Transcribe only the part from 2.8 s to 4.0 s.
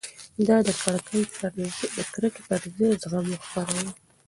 زغم خپراوه.